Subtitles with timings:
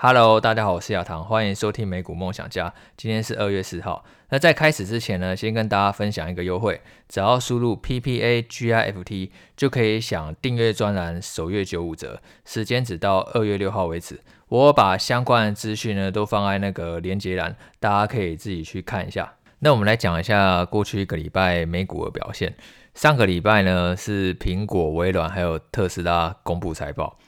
[0.00, 2.72] Hello，大家好，我是亚堂，欢迎收听美股梦想家。
[2.96, 4.04] 今天是二月四号。
[4.28, 14.20] 那在开始之前呢，先跟大家分享一个优惠，只要输入 PPAGIFT 就可以享订阅专栏首月九五折，时间只到二月六号为止。
[14.46, 19.34] 我把相关的资讯呢都放在那个连结栏，大家可以自己去看一下。
[19.58, 22.54] 那我们来讲一下过去一个礼拜美股的表现。
[22.94, 27.18] 上个礼拜呢是苹果、微软还有特斯拉公布财报。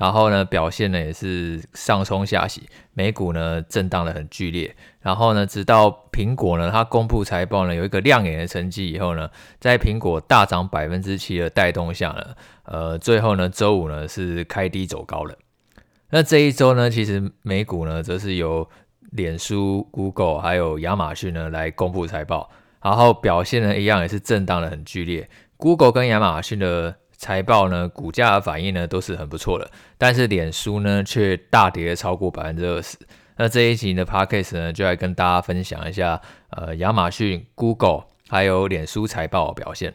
[0.00, 4.74] 然后呢，表现呢也是上冲下洗，美股呢震荡得很剧烈。
[5.02, 12.26] 然后呢，直到苹果呢它公布财报呢有一个亮眼的成绩以后呢，在苹果大涨百分之七的带动下呢，
[12.64, 15.36] 呃，最后呢周五呢是开低走高了。
[16.08, 18.66] 那这一周呢，其实美股呢则是由
[19.10, 22.48] 脸书、Google 还有亚马逊呢来公布财报，
[22.82, 25.28] 然后表现呢一样也是震荡得很剧烈。
[25.58, 32.96] Google 跟亚马逊的财报呢，股价的反应呢都是很不错的，但是脸书呢却大跌超过百分之二十。
[33.36, 39.92] 那这一集的 Podcast 呢，就来跟大家分享一下，呃，亚马逊、Google 还有脸书财报表现。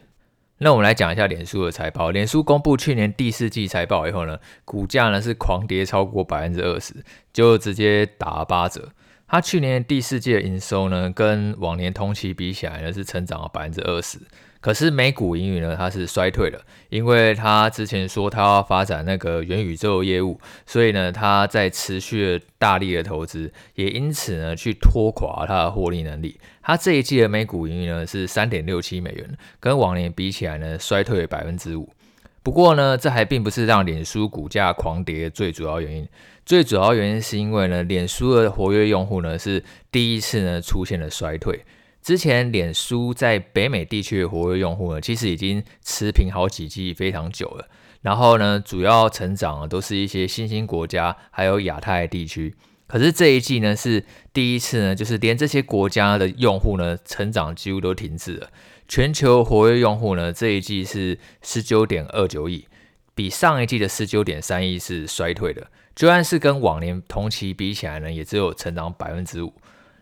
[0.59, 2.11] 那我们来讲一下脸书的财报。
[2.11, 6.93] 脸书公布去年第四季财报以后呢，股价呢是狂跌超过百分之二十，
[7.33, 8.91] 就直接打了八折。
[9.27, 14.19] 它去年第四季的营收呢，跟往年同期比起来呢，是成长了百分之二十。
[14.65, 26.39] 可是美股盈余呢，它是衰退了，因为它之前说它要发展那个元宇宙业务，所以呢，它在持续大力的投资，也因此呢，去拖垮它的获利能力。
[26.63, 31.87] 它这一季的美股盈余呢是三点六七美元，跟往年比起来呢，衰退百分之五。
[32.41, 36.09] 不过呢，这还并不是让脸书股价狂跌的最主要原因，
[36.43, 41.63] 最主要原因是因为呢，脸书的活跃用户呢是第一次呢出现了衰退。
[42.05, 47.67] 之前脸书在北美地区的活跃用户呢，其实已经持平好几季非常久了。
[48.03, 52.53] 然后呢，主要成长都是一些新兴国家，还有亚太地区。
[52.85, 58.51] 可是这一季呢是第一次呢，就是连这些国家的用户呢成长几乎都停滞了。
[58.87, 62.67] 全球活跃用户呢这一季是十九点二九亿，
[63.15, 65.65] 比上一季的十九点三亿是衰退的。
[65.95, 69.51] 就算是跟往年同期比起来呢，也只有成长百分之五。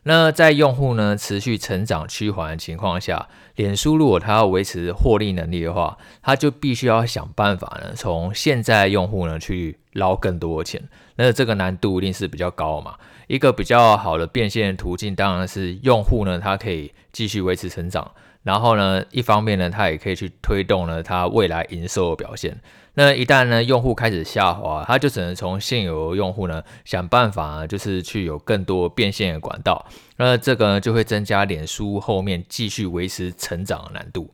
[0.03, 10.89] 那在用户呢持续成长趋缓的情况下，脸书如果它要维持获利能力的话，它就必须要想办法呢，从现在用户呢去捞更多的钱。
[11.15, 12.95] 那这个难度一定是比较高嘛。
[13.27, 18.11] 一个比较好的变现途径当然是用户呢，它可以继续维持成长，
[18.43, 22.59] 然后呢，一方面呢，它也可以去推动呢它未来营收的表现。
[22.95, 29.83] 那一旦呢，用户开始下滑，他就只能从现有的用户呢想办法，就是去有更多变现的管道。
[30.17, 34.29] 那这个呢，就会增加脸书后面继续维持成长的难度。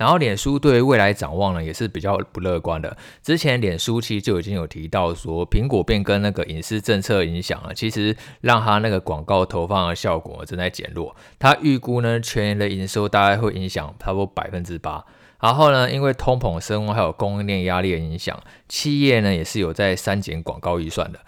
[0.00, 2.96] 然后，脸书对于未来展望呢，也是比较不乐观的。
[3.22, 11.14] 之前脸书其实就已经有提到说，苹果变更那个隐私政策影响了，其实让它那个广告投放的效果正在减弱。
[11.38, 15.04] 它预估呢，全年的营收大概会影响差不多百分之八。
[15.38, 21.20] 然后呢，因为通膨升温还有供应链压力的影响，企业呢也是有在删减广告预算的，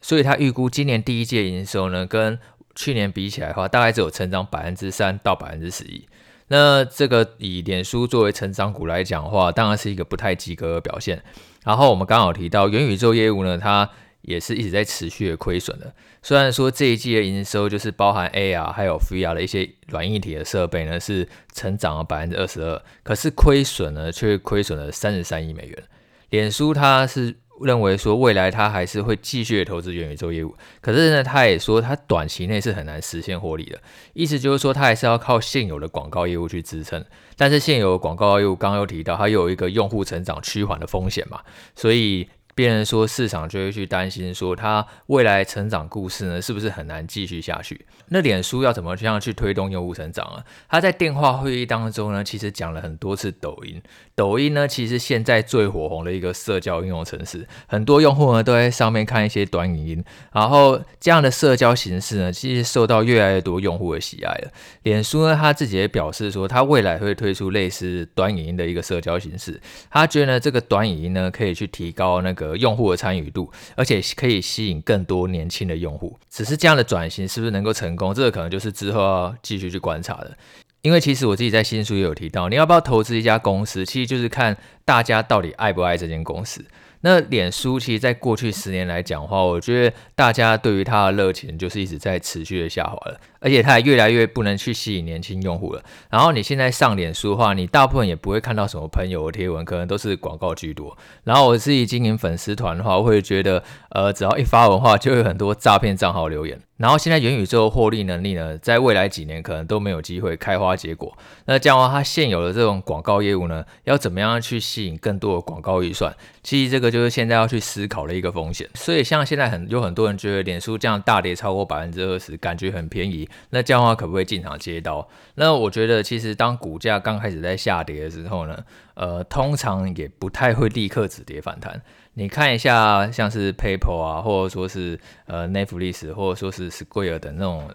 [0.00, 2.38] 所以它预估今年第一季营收呢，跟
[2.74, 6.06] 去年比起来的话，大概只有成长百分之三到百分之十一。
[6.48, 11.22] 那这个以脸书作为成长股来讲的话，当然是一个不太及格的表现。
[11.64, 13.88] 然后我们刚好提到元宇宙业务呢，它
[14.20, 15.94] 也是一直在持续的亏损的。
[16.22, 25.82] 虽然说这一季的营收就是包含 AR 还有 VR 的一些软硬体的设备呢，是成长了百分之二十二，可是亏损呢却亏损了三十三亿美元。
[26.30, 33.80] 脸书它是认为说未来他还是会继续投资元宇宙业务，可是呢，他也说他短期内是很难实现获利的，
[34.12, 37.04] 意思就是说他还是要靠现有的广告业务去支撑。
[37.36, 41.40] 但是现有的广告业务刚刚有提到，它有一个用户成长趋缓的风险嘛，
[41.74, 42.28] 所以。
[42.54, 47.84] 别人说市场就会去担心说它未来成长故事呢是不是很难继续下去？
[48.08, 50.44] 那脸书要怎么这样去推动用户成长啊？
[50.68, 53.82] 他在电话会议当中呢，其实讲了很多次抖音。
[54.14, 60.04] 抖音呢，其实现在最火红的一个社交应用程式，很多用户呢都在上面看一些短影音。
[60.32, 64.50] 然后这样的社交形式呢，其实受到越来越多用户的喜爱了。
[64.84, 69.60] 脸书呢，他自己也表示说，他未来会推出类似短影音的一个社交形式。
[69.90, 72.43] 他觉得呢，这个短影音呢，可以去提高那个。
[72.44, 76.18] 呃，用户的参与度，而且可以吸引更多年轻的用户。
[76.28, 80.36] 只是这样的转型是不是能够成功，这个可能就是之后要继续去观察的。
[80.82, 84.54] 因为其实我自己在新书也有提到，你要不要投资一家公司，其实就是看
[84.84, 86.62] 大家到底爱不爱这间公司。
[87.00, 95.84] 那脸书其实在过去十年来讲的话，我觉得大家对于它的热情就是一直在持续的下滑了，而且它也越来越不能去吸引年轻用户了。
[96.08, 100.96] 然后你现在上脸书的话，你大部分也不会看到什么朋友的贴文，可能都是广告居多。
[101.24, 106.58] 然后我自己经营粉丝团的话，我会觉得，呃，只要一发文的话，就有很多诈骗账号留言。
[106.76, 111.16] 然后现在元宇宙获利能力呢，在未来几年可能都没有机会开花结果。
[111.44, 116.12] 那这样的话，它现有的这种广告业务呢，要怎么样去吸引更多的广告预算？
[116.42, 118.68] 其实这个就是现在要去思考的一个风险。
[118.74, 123.28] 所以像现在很有很多人觉得脸书这样大跌超过百分之二十，感觉很便宜。
[123.50, 125.08] 那这样的话可不可以进场接刀？
[125.36, 128.64] 那我觉得其实当股价刚开始在下跌的时候呢，
[128.94, 131.80] 呃，通常也不太会立刻止跌反弹。
[132.14, 137.68] 你看一下，像是 PayPal 啊，或者说是呃 Netflix，或者说是 Square 等那种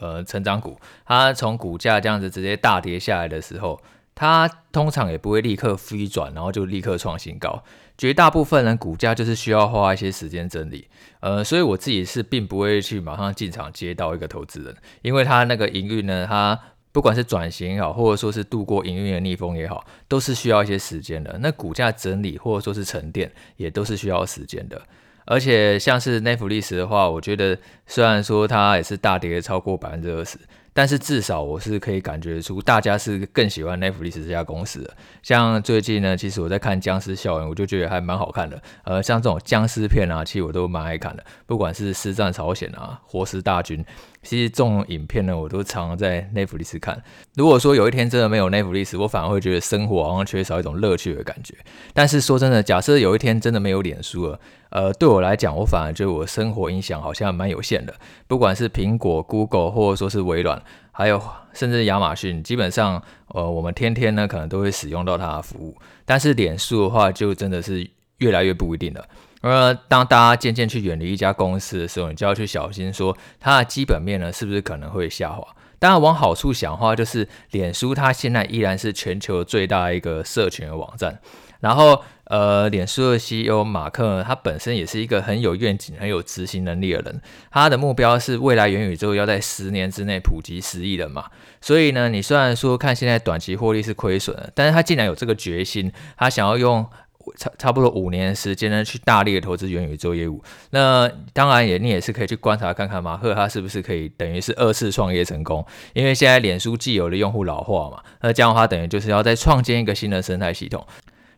[0.00, 3.80] 呃成长股，它从股价这样子直接大跌下来的时候，
[4.14, 7.62] 它通常也不会立刻飞转，然后就立刻创新高。
[7.96, 10.88] 绝大部分人股价就是需要花一些时间整理，
[11.20, 16.58] 呃，所以我自己是并不会去马上进场接到一个投资人，因为它那个营运呢，它。
[16.94, 21.36] 不管是转型也好，或者说是度过营运的逆风也好，都是需要一些时间的。
[21.40, 24.80] 那股价整理或者说是沉淀，也都是需要时间的。
[25.24, 27.58] 而且像是 Netflix 的话，我觉得
[27.88, 30.38] 虽然说它也是大跌超过百分之二十。
[30.74, 34.94] 但是至少我是可以感觉出，大家是更喜欢 Netflix 这家公司的。
[35.22, 38.60] 像最近呢，其实我在看《僵尸校园》，我就觉得还蛮好看的。
[38.82, 41.24] 呃，像这种僵尸片啊，其实我都蛮爱看的。
[41.46, 43.82] 不管是《尸战朝鲜》啊，《活尸大军》，
[44.24, 47.00] 其实这种影片呢，我都常常在 Netflix 看。
[47.34, 51.54] 如果说有一天真的没有 Netflix，我反而会觉得生活好像缺少一种乐趣的感觉。
[51.92, 54.40] 但是说真的，假设有一天真的没有脸书了，
[54.70, 57.94] 呃，对我来讲，我反而觉得我生活影响好像蛮有限的。
[58.26, 60.60] 不管是苹果、Google，或者说是微软。
[60.96, 61.20] 还有，
[61.52, 65.76] 甚至亚马逊，基本上，呃，我们天天呢可能都会使用到它的服务。
[66.04, 69.06] 但是脸书的话，就真的是越来越不一定了。
[69.40, 75.46] 而当大家渐渐去远离一家公司的时候，你就要去小心说，它的基本面呢是不是可能会下滑？
[75.78, 81.20] 当然，往好处想的话，就是脸书它现在依然是全球最大一个社群的网站。
[81.60, 87.22] 然后，呃，脸书的 CEO 马克，他本身也是一个很有愿景、很有执行能力的人。
[87.50, 91.24] 他的目标是未来元宇宙要在十年之内普及十亿人嘛。
[91.62, 96.86] 所以呢，你虽然说看现在短期获利是亏损的，但是他竟然有这个决心，他想要用
[97.36, 100.42] 差差不多五年时间呢，去大力的投资元宇宙业务。
[100.70, 105.64] 那当然也，你也是可以去观察看看马赫他是不是可以等于是二次创业成功。
[105.92, 110.86] 因为现在脸书既有的用户老化嘛， 那这样的话等于就是要再创建一个新的生态系统。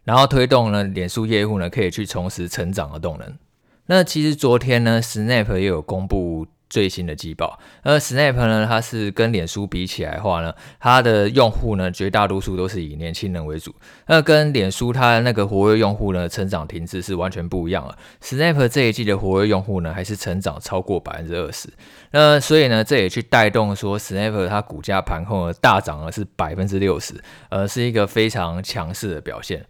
[0.04, 3.36] 然后推动呢，脸书业务呢可以去重拾成长的动能。
[3.86, 7.58] 那其实昨天呢，Snap 也有公布最新的季报。
[7.82, 13.74] 而 Snap 呢，它是跟脸书比起来的话呢，它的用户呢绝大多数都是以年轻人为主。
[14.06, 17.96] 那跟脸书它那个活跃用户呢成长停滞是完全不一样了。
[18.22, 21.68] Snap 这一季的活跃用户呢还是成长超过百分之二十。
[22.10, 27.14] 那所以呢，这也去带动说 Snap 它股价盘后大涨了是百分之六十，
[27.50, 29.64] 呃，是一个非常强势的表现。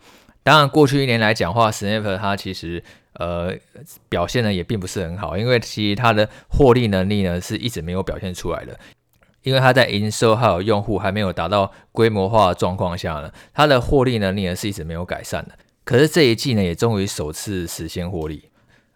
[0.46, 2.80] 当然，过去一年来讲的话，Snap 它其实
[3.14, 3.52] 呃
[4.08, 8.78] 表现呢也并不是很好，因为其实它的获利能力呢是一直没有表现出来的，
[9.42, 15.58] 因为它在营收还有用户还没有达到规模化的状况下呢，它的获利能力呢是一直没有改善的。
[15.82, 18.48] 可是这一季呢也终于首次实现获利，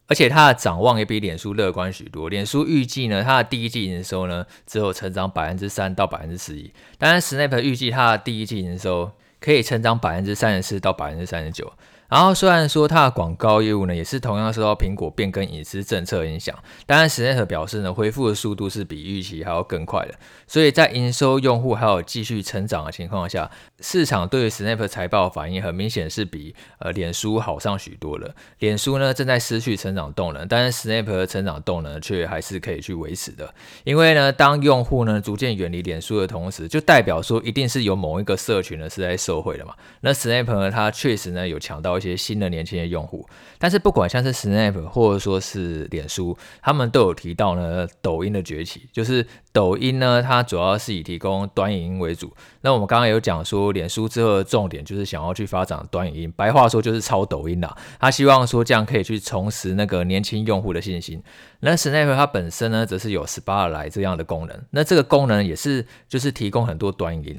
[0.06, 2.29] 而且它的展望也比脸书乐观许多。
[2.29, 9.11] 脸书预计呢它的第一季营收呢只有成长百分之三到百分之十一，当然 Snap 预计它的第一季营收。
[9.40, 11.72] 可以成长百分之三十四到百分之三十九。
[12.11, 20.14] 然后虽然说它的广告业务呢，也是同样受到苹果变更隐私政策影响，但是 Snap 表示呢，恢复的速度是比预期还要更快的。
[20.49, 23.49] 所以在营收、用户还有继续成长的情况下，
[23.79, 28.35] 市场对于 Snap 财报反应很明显是比呃脸书好上许多了。
[28.59, 33.55] 脸书呢正在失去成长动能，但是 Snap 的成长动能却还是可以去维持的。
[33.85, 39.75] 因为呢，当用户呢逐渐远离脸书的同时，就代表说一定是有某一个社群呢是在受惠的嘛。
[40.00, 42.00] 那 Snap 呢，它确实呢有抢到。
[42.00, 43.28] 一些新的年轻的用户，
[43.59, 52.33] 但是不管像是 Snap 或者说是脸书，他们都有提到呢，抖音的崛起，就是抖音呢，它主要是以提供短影音为主。
[52.62, 57.76] 那我们刚刚有讲说，脸书之后的重点就是想要去发展短影音，白话说就是抄抖音啦。
[57.99, 61.23] 他希望说这样可以去重拾那个年轻用户的信心。
[61.61, 67.38] 那 Snap 它本身呢，则是有 Spotlight 这样的功能，那这个功能也是就是提供很多短影音。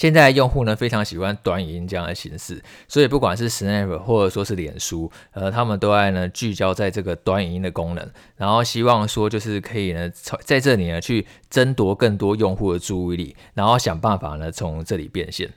[0.00, 10.10] 现在用户呢非常喜欢短语音这样的形式，所以不管是 Snap 或者说是脸书，呃，他们都爱呢聚焦在这个短语音的功能，然后希望说就是可以呢
[10.42, 15.50] 在这里呢去争夺更多用户的注意力，然后想办法呢从这里变现。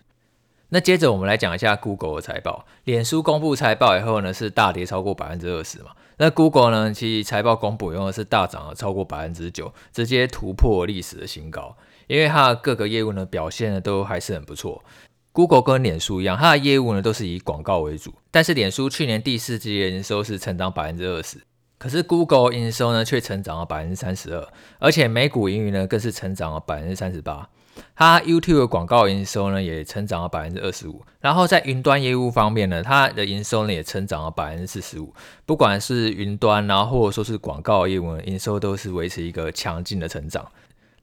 [0.68, 2.66] 那接着我们来讲一下 Google 的财报。
[2.84, 5.92] 脸书公布财报以后呢，是大跌超过百分之二十嘛。
[6.18, 11.78] 那 Google 呢，其实财报公布以后是大涨了超过百分之九，直接突破历史的新高。
[12.14, 14.84] 因为它的各个业务呢表现呢都还是很不错。
[15.32, 21.40] Google 跟脸书一样，它的业务呢都是以广告为主，但是脸书去年第四季的营收是成长百分之二十，
[21.80, 27.50] 可是 Google 营收呢却成长了百分之三十二，而且每股盈余呢更是成长了百分之三十八。
[27.96, 35.12] 它 YouTube 的广告营收呢也成长了百分之二十五，然后在云端业务方面呢，它的营收呢也成长了百分之四十五。
[35.48, 40.48] 不管是云端，然后或者说是广告业务呢，营收都是维持一个强劲的成长。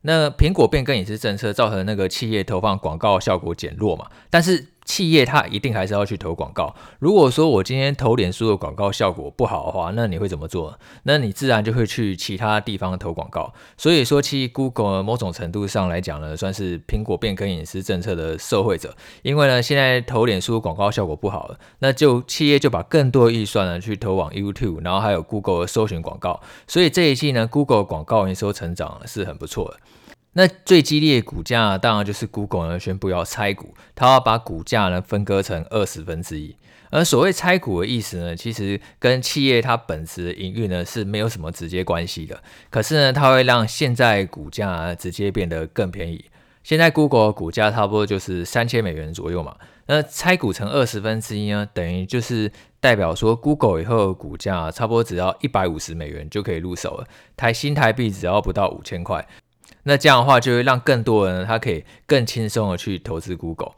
[0.03, 4.67] 那苹果变更隐私政策造成那个企业投放广告效果减弱嘛，但是。
[4.85, 6.75] 企业它一定还是要去投广告。
[6.99, 10.79] 如果说我今天投脸书的广告效果不好的话，那你会怎么做？
[11.05, 13.53] 那你自然就会去其他地方投广告。
[13.77, 18.97] 所以说，其实 Google 某种程度上来讲呢，算是苹果变更隐私政策的受惠者。
[19.23, 26.41] 因为呢，现在投脸书广告效果不好，那就企业就把更多的预算呢去投往 YouTube，然后还有 Google 的搜寻广告。
[26.67, 29.77] 所以这一季呢，Google 广告营收成长是很不错的。
[30.35, 36.55] 那最激烈的股价当然就是 Google 呢宣布要拆股，它要把股价呢分割成二十分之一。
[36.91, 42.43] 而所谓拆股的意思呢，其实跟企业它本质的营运呢是没有什么直接关系的。
[42.69, 46.25] 可是呢，它会让现在股价直接变得更便宜。
[46.63, 49.57] 现在 Google 股价差不多就是三千美元左右嘛。
[49.87, 57.07] 那拆股成二十分之一呢，等于就是代表说 Google 以后的股价差不多只要一百五十美元就可以入手了，
[57.37, 59.27] 台新台币只要不到五千块。
[59.91, 63.73] 那这样的话，就会让更多人他可以更轻松的去投资 Google。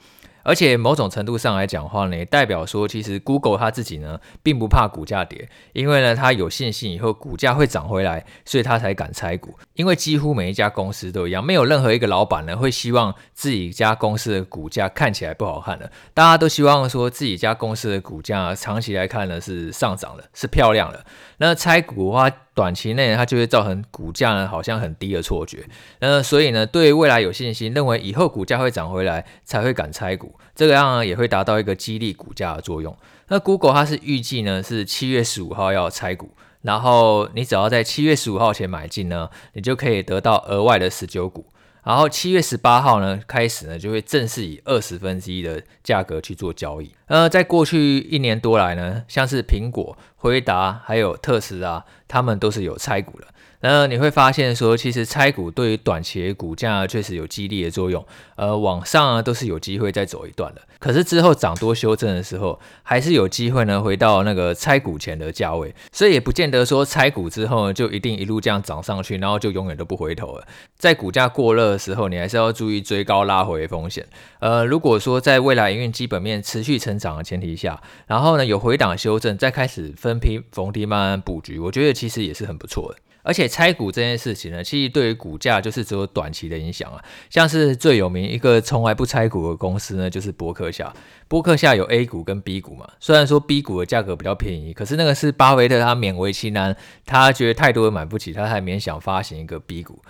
[0.45, 9.57] 而且某种程度上来讲的话呢，也代表说其实 Google 它自己呢并不怕股价跌，因为呢它有信心以后股价会涨回来，所以它才敢拆股。
[9.75, 21.07] 因为几乎每一家公司都一样，没有任何一个老板呢会希望自己家公司的股价看起来不好看的，大家都希望说自己家公司的股价长期来看呢是上涨的，是漂亮的。
[21.39, 25.65] 那拆股的话，短期内它就会造成股价呢好像很低的错觉。
[26.01, 30.35] 那所以呢，对未来有信心，认为以后股价会涨回来，才会敢拆股。
[30.55, 32.97] 这个样呢也会达到一个激励股价的作用。
[33.29, 41.47] 那 Google 它是预计呢是七月十五号要拆股，然后你只要在七月十五号前买进呢，你就可以得到额外的十九股。
[41.85, 46.95] 然后七月十八号呢开始呢就会正式以二十分之一的价格去做交易。
[47.13, 53.27] 呃，在过去一年多来呢，像是苹果、辉达还有特斯拉，他们都是有拆股的。
[53.61, 58.05] 那你会发现说，其实拆股对于短期的股价确实有激励的作用，
[58.37, 60.63] 呃，往上啊都是有机会再走一段的。
[60.81, 70.45] 可是之后涨多修正的时候，还是有机会呢回到那个拆股前的价位，所以也不见得说拆股之后就一定一路这样涨上去，然后就永远都不回头了。
[70.77, 74.05] 在股价过热的时候，你还是要注意追高拉回风险。
[74.41, 82.99] 呃，如果说在未来营运基本面持续成涨的前提下，然后呢有回档修正，再开始分批逢低慢慢布局，我觉得其实也是很不错的。
[83.25, 87.01] 而且拆股这件事情呢，其实对于股价就是只有短期的影响啊。
[87.31, 90.93] 像是最有名一个从来不拆股的公司呢，就是博克夏。
[91.29, 100.03] 博克夏有 A 股跟 B 股嘛，虽然说 B 股的价格比较便宜，可是那个是巴菲特他勉为其难，他觉得太多人买不起，他才勉强发行一个 B 股。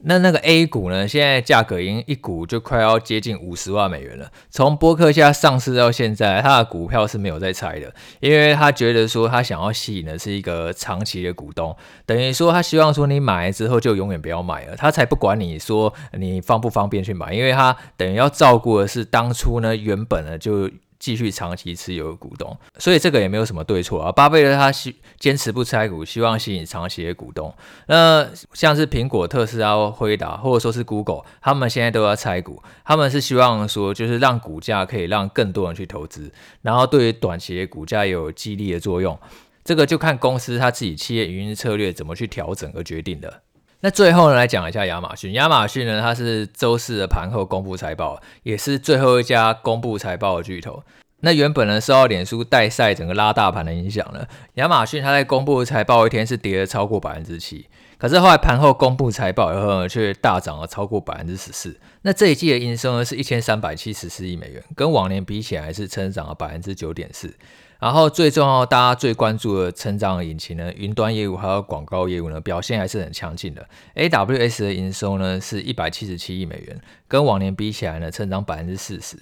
[0.00, 1.08] 那那个 A 股呢？
[1.08, 4.30] 现在价格已经一股就快要接近五十万美元了。
[4.48, 11.76] 从波克夏上市到现在，他的股票是没有在拆的，因为他觉得说他想要吸引的是一个长期的股东，
[12.06, 20.70] 等于说他希望说你买了之后就永远不要买了，他才不管你说你方不方便去买，因为他等于要照顾的是当初呢原本呢就。
[20.98, 24.10] 继续长期持有的股东，所以这个也没有什么对错啊。
[24.10, 27.54] 巴菲特他希坚持不拆股，希望吸引长期的股东。
[27.86, 39.18] 那像是苹果、特斯拉、辉达，或者说是 Google，他们现在都要拆股，他们是希望说，就是让股价可以让更多人去投资，然后对于短期的股价也有激励的作用。
[39.64, 43.42] 这个就看公司他自己企业营运策略怎么去调整而决定的。
[43.80, 45.32] 那最后呢，来讲一下亚马逊。
[45.34, 50.82] 亚马逊呢，它是周四的盘后公布财报，也是最后一家公布财报的巨头。
[51.20, 57.66] 那原本呢，受到脸书代赛整个拉大盘的影响呢，亚马逊它在公布财报一天是跌了超过百分之七，
[57.98, 61.76] 可是后来盘后公布财报以后呢，却大涨了超过百分之十四。
[62.02, 67.34] 那这一季的营收呢是一千三百七十四亿美元，跟往年比起来是增长了百分之九点四。
[67.80, 73.68] 然后最重要，大家最关注的成长引擎呢，云端业务还有广告业务呢，表现还是很强劲的。
[73.94, 79.16] AWS 的营收呢是一百七十七亿美元，跟往年比起来呢，增长百分之四十。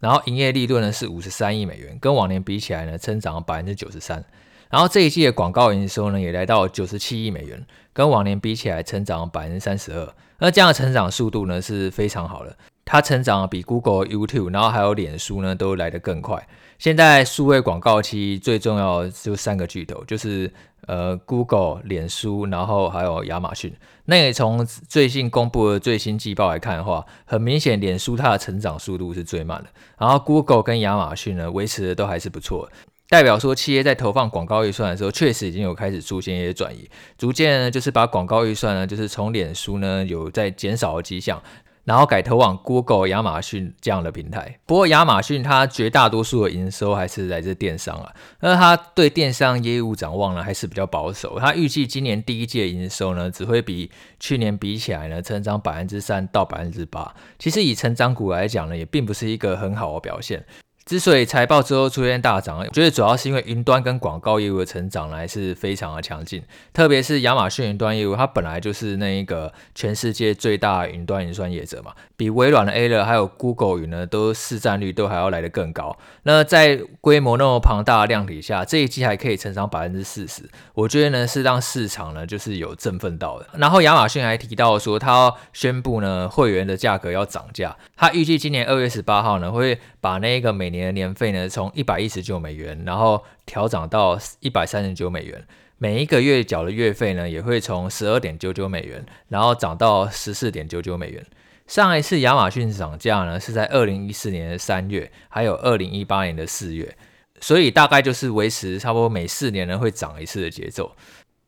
[0.00, 4.24] 然后营业利润呢是五十三亿美元，跟往年比起来呢，增长了百分之九十三。
[4.72, 7.62] 然后这一季的广告营收呢也来到九十七亿美元，
[7.92, 10.14] 跟往年比起来成长百分之三十二。
[10.38, 12.56] 那这样的成长速度呢是非常好的。
[12.86, 16.48] 它成长比 Google、YouTube，然后还有脸书呢，都来得更快。
[16.78, 20.50] 现在数位广告期最重要的就三个巨头，就是
[20.86, 23.72] 呃 Google、脸书，然后还有亚马逊。
[24.06, 32.68] 那也从最近公布的最新季报来看的话，很明显，脸书它的成长速度是最慢的，然后 Google 跟亚马逊呢维持的都还是不错，
[33.12, 36.88] 代表说企业在投放广告预算的时候，确实已经有开始出现一些转移，
[37.18, 41.42] 逐渐呢就是把广告预算呢就是从脸书呢有在减少的迹象。
[41.84, 44.56] 然后改投往 Google、亚马逊这样的平台。
[44.64, 51.38] 不过亚马逊它绝大多数的营收还是来自电商啊，那它对电商业务展望呢还是比较保守。
[51.40, 53.90] 它预计今年第一季的营收呢只会比
[54.20, 57.14] 去年比起来呢成长百分之三到百分之八。
[57.38, 60.46] 其实以成长股来讲呢，也并不是一个很好的表现。
[60.84, 75.96] 之所以财报之后出现大涨，我觉得主要是因为云端跟广告业务的成长还是非常的强劲，特别是亚马逊云端业务，它本来就是那一个全世界最大云端云算业者嘛，比微软的 Azure 还有 Google 云呢，都市占率都还要来得更高。
[76.24, 83.46] 那在规模那么庞大的量体下，这一季还可以成长百分之四十，我觉得呢是让市场呢就是有振奋到的。
[83.56, 95.46] 然后亚马逊还提到说，他要宣布呢会员的价格要涨价，他预计今年二月十八号呢会把那个每年的年费呢，从一百一十九美元，然后调涨到一百三十九美元。
[95.78, 101.24] 每一个月缴的月费呢，也会从十二点九九美元，然后涨到十四点九九美元。
[101.66, 106.96] 上一次亚马逊涨价呢，是在二零一四年的三月，还有二零一八年的四月，
[107.40, 110.94] 所以大概就是维持差不多每四年呢会涨一次的节奏。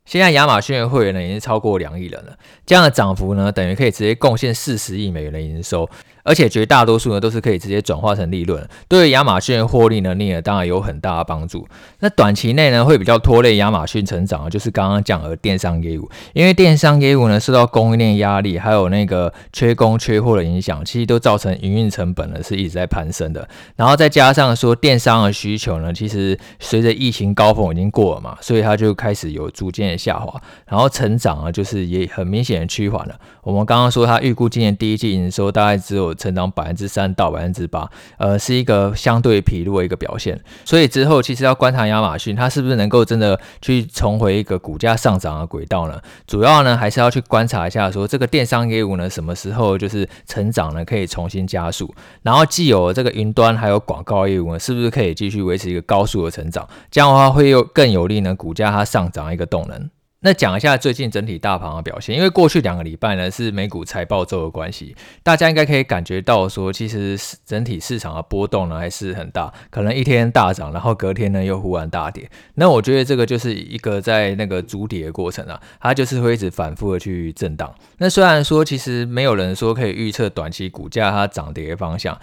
[0.05, 5.89] 现在亚马逊的会员呢，已经超过两亿人了，这样的涨幅呢，等于可以直接贡献四十亿美元的营收。
[6.25, 11.69] 而且绝大多数呢都是可以直接转化成利润，对于亚马逊获利能力呢当然有很大的帮助。
[12.01, 23.47] 那短期内呢会比较拖累亚马逊成长的，就是刚刚讲的电商业务，因为电商业务呢受到供应链压力，还有那个缺工缺货的影响，其实都造成营运成本呢是一直在攀升的。
[23.77, 33.15] 然后再加上说电商的需求呢，其实随着疫情高峰已经过了嘛，所以它就开始有逐渐的下滑，然后成长啊就是也很明显的趋缓了。
[33.43, 40.41] 我们刚刚说它预估今年第一季营收大概只有成长百分之三到百分之八，呃，是一个相对疲弱的一个表现。
[40.65, 46.01] 所以之后其实要观察亚马逊，它是不是能够真的去重回一个股价上涨的轨道呢？
[46.27, 56.69] 主要呢还是要去观察一下，说这个电商业务呢什么时候就是成长呢可以重新加速，然后既有这个云端还有广告业务呢，是不是可以继续维持一个高速的成长？
[56.91, 59.91] 这样的话会有更有利呢股价它上涨一个动能。
[60.25, 72.27] 那讲一下最近整体大盘的表现，因为过去两个礼拜呢是美股财报周的关系，大家应该可以感觉到说，其实整体市场的波动呢还是很大，可能一天大涨，然后隔天呢又忽然大跌。
[72.55, 77.75] 那我觉得这个就是一个在那个筑底的过程啊，它就是会一直反复的去震荡。
[77.99, 82.19] 那虽然说其实没有人说可以预测短期股价它涨跌的方向。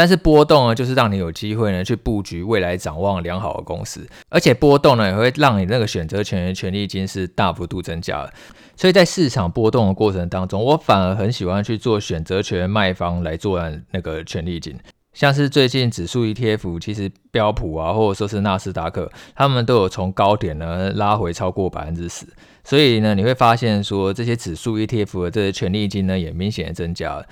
[0.00, 8.32] 但是波动呢，就是让你有机会呢去布局未来展望良好的公司，而且波动呢也会让你那个选择权的权利金是大幅度增加的。
[8.74, 13.60] 所以在市场波动的过程当中，我反而很喜欢去做选择权卖方来做
[13.90, 14.74] 那个权利金，
[15.12, 22.24] 像是最近指数 ETF，其实标普啊，或者说是纳斯达克，他们都有从高点呢拉回超过百分之十。
[22.64, 27.26] 所以呢，你会发现说这些指数 ETF 的这些权利金呢也明显的增加了。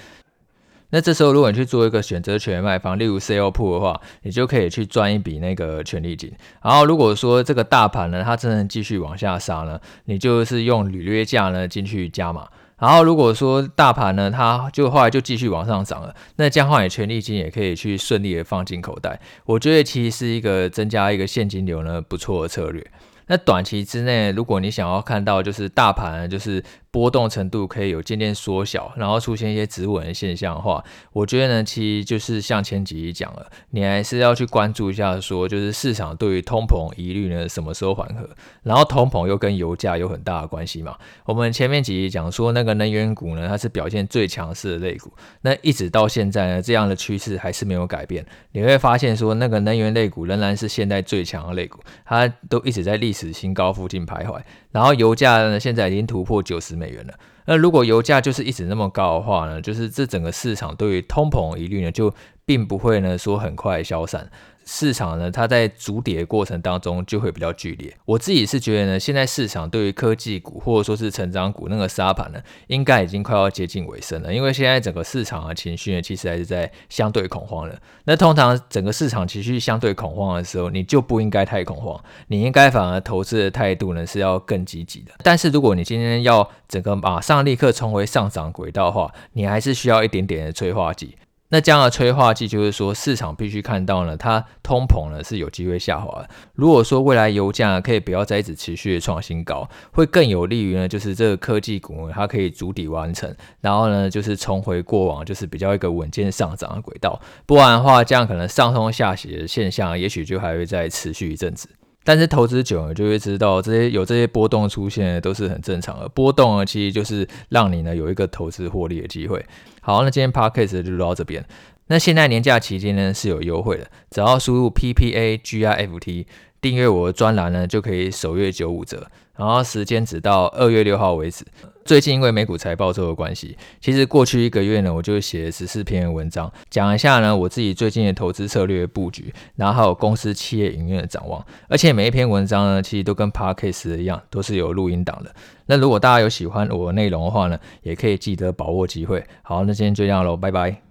[0.91, 6.33] 那这时候，如果你去做一个选择权卖方，例如 sell put 的话，你就可以去赚一笔那个权利金。
[6.63, 12.49] 然后，如果说这个大盘呢，它真的继续往下杀呢，你就是用履约价呢进去加码。
[12.79, 19.21] 然后，如果说大盘呢，它就后来就继续往上涨了，那这样的话，你权利金也可以去顺利的放进口袋。
[19.45, 22.87] 我觉得其实是一个增加一个现金流呢不错的策略。
[23.29, 26.63] 那短期之内，如果你想要看到就是大盘就是。
[26.91, 38.29] 波动程度可以有渐渐缩小，然后出现一些止稳的现象的话，我觉得呢，其实就是像前几集讲了，你还是要去关注一下，说就是市场对于通膨疑虑呢什么时候缓和，
[38.63, 40.97] 然后通膨又跟油价有很大的关系嘛。
[41.27, 45.13] 我们前面几集讲说那个能源股呢，它是表现最强势的类股，
[45.43, 48.25] 那一直到现在呢，这样的趋势还是没有改变。
[48.53, 54.41] 你会发现说那个能源类股仍然是现在最强的类股，它都一直在历史新高附近徘徊。
[54.71, 57.15] 然后油价呢，现在已经突破九十美元了。
[57.47, 62.13] 那如果油价就是一直那么高的话呢，就是这整个市场对于通膨疑虑呢，就
[62.45, 64.31] 并不会呢说很快消散。
[64.71, 67.91] 市场呢，它在筑底的过程当中就会比较剧烈。
[68.05, 74.33] 我自己是觉得呢，现在市场对于科技股或者说是成长股那个沙盘呢，应该已经快要接近尾声了。
[74.33, 77.75] 因为现在整个市场的情绪呢，其实还是在相对恐慌了。
[78.05, 85.13] 那通常整个市场情绪相对恐慌的时候，你就不应该太恐慌，你应该反而投资的态度呢是要更积极的。
[85.23, 91.17] 但是如果你今天要整个马上立刻重回上涨轨道的话，你还是需要一点点的催化剂。
[91.51, 96.23] 那这样的催化剂就是说，市场必须看到呢，它通膨呢是有机会下滑。
[96.53, 107.19] 如果说未来油价可以不要再一直持续的创新高，会更有利于呢，就是这个科技股它可以筑底完成，然后呢就是重回过往就是比较一个稳健上涨的轨道。
[107.47, 111.71] 不然的话，这样可能上冲下斜的现象，也许就还会再持续一阵子。
[112.09, 116.09] 但是投资久了就会知道，这些有这些波动出现都是很正常的。
[116.09, 119.45] 波动呢，其实就是让你呢有一个投资获利的机会。
[119.83, 121.45] 好，那今天 podcast 就录到这边。
[121.89, 126.25] 那现在年假期间呢是有优惠的，只要输入 PPAGIFT
[126.63, 129.07] 订阅我的专栏呢，就可以首月九五折。
[129.39, 131.47] 然后时间只到二月六号为止。
[131.85, 141.43] 最近因为美股财报周的关系，其实过去一个月呢，我就写十四篇文章，讲一下呢我自己最近的投资策略布局，然后还有公司企业营运的展望。
[141.67, 145.35] 而且每一篇文章呢，其实都跟 Podcast 一样，都是有录音档的。
[145.65, 149.25] 那如果大家有喜欢我的内容的话呢，也可以记得把握机会。
[149.41, 150.83] 好，那今天就这样喽，拜拜。